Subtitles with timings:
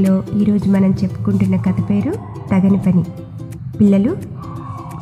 [0.00, 2.12] కథల్లో ఈరోజు మనం చెప్పుకుంటున్న కథ పేరు
[2.50, 3.04] తగని పని.
[3.80, 4.16] పిల్లలు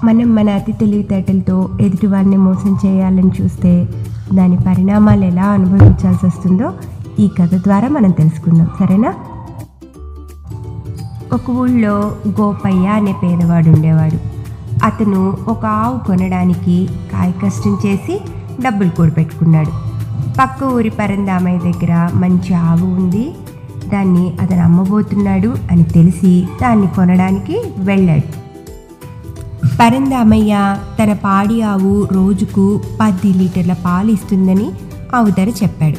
[0.04, 3.88] మనం మన అతి తెలివితేటలతో ఎదుటి వారిని మోసం చేయాలని చూస్తే
[4.34, 6.72] దాని పరిణామాలు ఎలా అనుభవించాల్సి వస్తుందో
[7.19, 8.69] ఈ కథ ద్వారా మనం తెలుసుకుందాం.
[8.79, 9.15] సరేనా?
[11.33, 14.19] ఒక ఊళ్ళో గోపయ్య అనే పేదవాడు ఉండేవాడు.
[14.85, 18.20] అతను ఒక ఆవు కొనడానికి కాయ కష్టం చేసి
[18.65, 19.70] డబ్బులు కూడబెట్టుకున్నాడు.
[20.38, 23.33] పక్క ఊరి పరందామయ్య దగ్గర మంచి ఆవు ఉంది.
[23.92, 28.48] దాన్ని అతను అమ్మబోతున్నాడు అని తెలిసి దాన్ని కొనడానికి వెళ్ళాడు.
[29.80, 34.70] పరందామయ్య తన పాడి ఆవు రోజుకు పది లీటర్ల పాలు ఇస్తుందని
[35.15, 35.96] ఆవు ధర చెప్పాడు.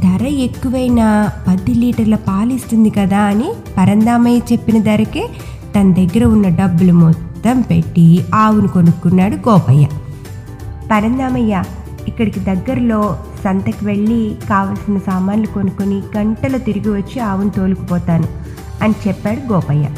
[0.00, 5.28] ధర ఎక్కువైనా పది లీటర్ల పాలు ఇస్తుంది కదా అని పరందామయ్య చెప్పిన ధరకే
[5.76, 9.86] తన దగ్గర ఉన్న డబ్బులు మొత్తం పెట్టి ఆవును కొనుక్కున్నాడు గోపయ్య.
[10.90, 11.62] పరందామయ్య
[12.08, 18.24] ఇక్కడికి దగ్గరలో సంతకి వెళ్ళి కావలసిన సామాన్లు కొనుక్కొని గంటలో తిరిగి వచ్చి ఆవును తోలుకుపోతాను
[18.82, 19.88] అని చెప్పాడు గోపయ్య.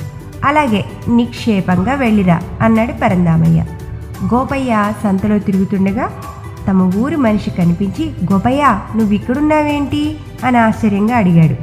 [0.45, 3.65] అలాగే నిక్షేపంగా వెళ్ళిరా అన్నాడు పరందామయ్య.
[4.35, 6.11] గోపయ్య సంతలో తిరుగుతుండగా
[6.69, 10.17] తమ ఊరి మనిషి కనిపించి గోపయ్య నువ్వు ఇక్కడున్నావేంటి?
[10.45, 11.57] అని ఆశ్చర్యంగా అడిగాడు.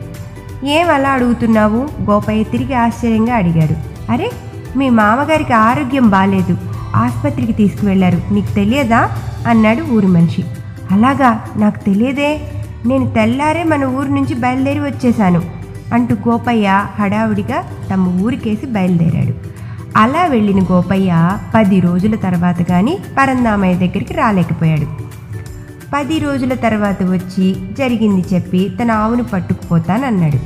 [0.65, 1.87] ఏం అలా అడుగుతున్నావు?
[2.11, 3.75] గోపయ్య తిరిగి ఆశ్చర్యంగా అడిగాడు.
[4.11, 4.31] అరే
[4.77, 6.57] మీ మామగారికి ఆరోగ్యం బాగాలేదు
[6.95, 8.33] ఆసుపత్రికి తీసుకువెళ్ళారు.
[8.33, 9.09] నీకు తెలియదా?
[9.47, 10.43] అన్నాడు ఊరి మనిషి.
[10.91, 12.41] అలాగా నాకు తెలియదే.
[12.85, 15.41] నేను తెల్లారే మన ఊరు నుంచి బయలుదేరి వచ్చేశాను
[15.93, 17.63] అంటూ గోపయ్య హడావుడిగా
[17.93, 19.33] తమ ఊరికేసి బయలుదేరాడు.
[19.97, 25.07] అలా వెళ్ళిన గోపయ్య పది రోజుల తర్వాత కానీ పరందామయ్య దగ్గరికి రాలేకపోయాడు.
[25.93, 30.37] పది రోజుల తర్వాత వచ్చి జరిగింది చెప్పి తన ఆవును పట్టుకుపోతానన్నాడు.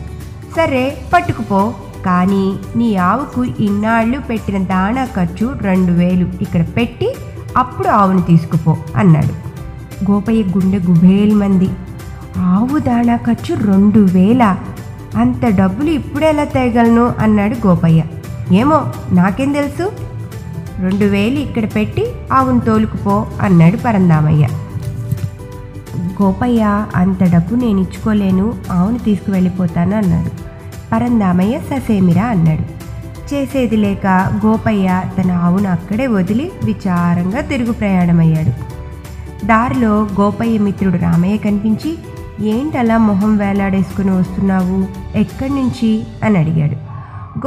[0.56, 1.74] సరే పట్టుకుపో.
[2.06, 7.16] కానీ నీ ఆవుకు ఇన్నాళ్ళు పెట్టిన దాణా ఖర్చు రెండు వేలు ఇక్కడ పెట్టి
[7.58, 9.51] అప్పుడు ఆవును తీసుకుపో అన్నాడు.
[10.10, 11.70] గోపయ్య గుండె గుబేల్ మంది
[12.38, 14.58] ఆవు దాణా ఖర్చు రెండు వేల?
[15.18, 18.04] అంత డబ్బులు ఇప్పుడు ఎలా తేయగలను అన్నాడు గోపయ్య.
[18.52, 19.92] ఏమో నాకేం తెలుసు?
[20.80, 24.48] రెండు వేలు ఇక్కడ పెట్టి ఆవును తోలుకుపో అన్నాడు పరందామయ్య.
[26.22, 30.32] గోపయ్య అంత డబ్బు నేను ఇచ్చుకోలేను ఆవును తీసుకువెళ్ళిపోతాను అన్నాడు.
[30.92, 32.82] పరందామయ్య ససేమిరా అన్నాడు.
[33.34, 34.08] చేసేది లేక
[34.46, 38.71] గోపయ్య తన ఆవును అక్కడే వదిలి విచారంగా తిరుగు ప్రయాణమయ్యాడు.
[39.46, 41.98] దారిలో గోపయ్య మిత్రుడు రామయ్య కనిపించి
[42.48, 44.86] ఏంటలా మొహం వేలాడేసుకుని వస్తున్నావు?
[45.18, 46.04] ఎక్కడి నుంచి?
[46.24, 46.76] అని అడిగాడు.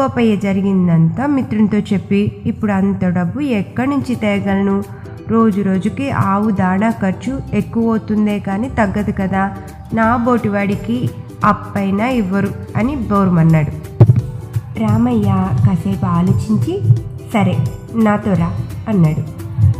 [0.00, 4.82] గోపయ్య జరిగిందంతా మిత్రునితో చెప్పి ఇప్పుడు అంత డబ్బు ఎక్కడి నుంచి తేగలను?
[5.28, 9.56] రోజు రోజుకి ఆవు దాణా ఖర్చు ఎక్కువ అవుతుందే కానీ తగ్గదు కదా.
[9.94, 11.10] నా బోటివాడికి
[11.44, 13.70] అప్పైనా ఇవ్వరు అని బోరుమన్నాడు.
[14.78, 15.24] రామయ్య
[15.66, 16.80] కాసేపు ఆలోచించి
[17.34, 17.58] సరే
[17.94, 18.52] నాతో రా
[18.88, 19.33] అన్నాడు.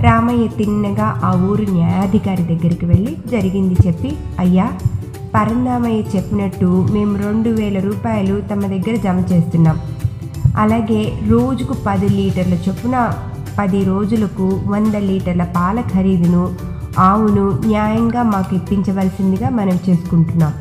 [0.04, 4.66] రామయ్య తిన్నగా ఆ ఊరు న్యాయాధికారి దగ్గరికి వెళ్ళి జరిగింది చెప్పి అయ్యా
[5.34, 9.76] పరందామయ్య చెప్పినట్టు మేము రెండు వేల రూపాయలు తమ దగ్గర జమ చేస్తున్నాం.
[10.56, 12.96] అలాగే రోజుకు పది లీటర్ల చొప్పున
[13.58, 16.44] పది రోజులకు వంద లీటర్ల పాల ఖరీదును
[16.98, 20.52] ఆవును న్యాయంగా మాకు ఇప్పించవలసిందిగా మనం చేసుకుంటున్నాం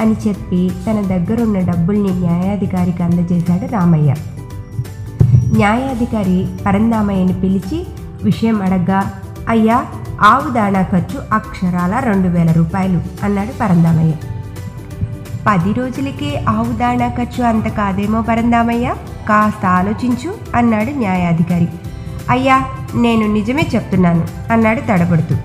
[0.00, 4.12] అని చెప్పి తన దగ్గరున్న డబ్బుల్ని న్యాయాధికారికి అందజేశాడు రామయ్య.
[5.52, 7.78] న్యాయాధికారి పరందామయ్యని పిలిచి
[8.24, 9.12] విషయం అడగ్గా
[9.48, 9.86] అయ్యా
[10.20, 14.12] ఆవు దాణా ఖర్చు అక్షరాల రెండు వేల రూపాయలు అన్నాడు పరందామయ్య.
[15.46, 18.94] పది రోజులకే ఆవు దాణా ఖర్చు అంత కాదేమో పరందామయ్య
[19.28, 21.68] కాస్త ఆలోచించు అన్నాడు న్యాయాధికారి.
[22.30, 22.64] అయ్యా
[22.94, 25.36] నేను నిజమే చెప్తున్నాను అన్నాడు తడబడుతూ.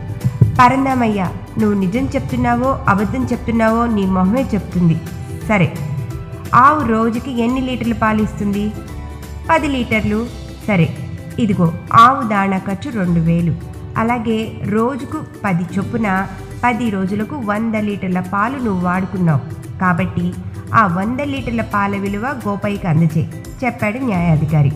[0.60, 1.28] పరందామయ్య
[1.60, 5.02] నువ్వు నిజం చెప్తున్నావో అబద్ధం చెప్తున్నావో నీ మొహమే చెప్తుంది.
[5.50, 5.74] సరే
[6.56, 8.72] ఆవు రోజుకి ఎన్ని లీటర్లు పాలు ఇస్తుంది?
[9.50, 10.26] పది లీటర్లు.
[10.68, 10.90] సరే
[11.40, 13.56] ఇదిగో ఆవు దాణా ఖర్చు రెండు వేలు.
[13.98, 16.28] అలాగే రోజుకు పది చొప్పున
[16.64, 19.42] పది రోజులకు వంద లీటర్ల పాలు నువ్వు వాడుకున్నావు.
[19.80, 20.34] కాబట్టి
[20.74, 23.28] ఆ వంద లీటర్ల పాల విలువ గోపయ్యకి అందజే
[23.66, 24.72] చెప్పాడు న్యాయాధికారి.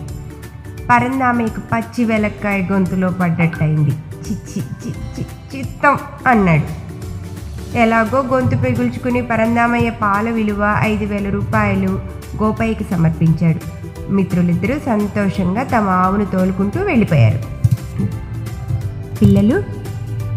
[0.90, 3.90] పరందామయ్యకు పచ్చి వెలక్కాయ గొంతులో పడ్డట్టయింది.
[3.90, 6.83] చిచ్చి చిచ్చి చిత్తం అన్నాడు.
[7.76, 12.00] ఎలాగో గొంతు పెగుల్చుకుని పరందామయ్య పాల విలువ ఐదు వేల రూపాయలు
[12.42, 13.60] గోపయ్యకి సమర్పించాడు.
[14.12, 17.40] మిత్రులిద్దరూ సంతోషంగా తమ ఆవును తోలుకుంటూ వెళ్ళిపోయారు.
[19.22, 19.62] పిల్లలు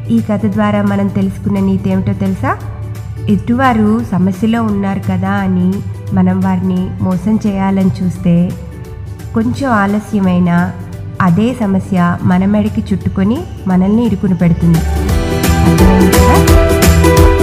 [0.10, 2.58] ఈ కథ ద్వారా మనం తెలుసుకున్న నీతి ఏమిటో తెలుసా?
[3.30, 5.74] ఎదుటివారు సమస్యలో ఉన్నారు కదా అని
[6.14, 8.50] మనం వారిని మోసం చేయాలని చూస్తే
[9.34, 10.74] కొంచెం ఆలస్యమైన
[11.22, 13.38] అదే సమస్య మన మెడకి చుట్టుకొని
[13.68, 14.80] మనల్ని ఇరుకుని పెడుతుంది.
[15.68, 16.67] అర్థమైంది కదా